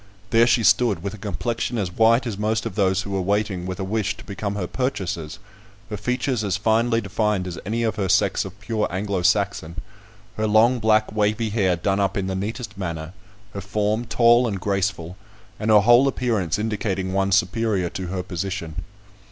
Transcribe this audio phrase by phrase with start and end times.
[0.31, 3.67] There she stood, with a complexion as white as most of those who were waiting
[3.67, 5.37] with a wish to become her purchasers;
[5.91, 9.75] her features as finely defined as any of her sex of pure Anglo Saxon;
[10.37, 13.13] her long black wavy hair done up in the neatest manner;
[13.53, 15.17] her form tall and graceful,
[15.59, 18.83] and her whole appearance indicating one superior to her position.